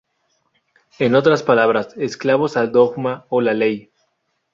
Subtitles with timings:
[0.97, 3.91] En otras palabras esclavos al dogma o la ley.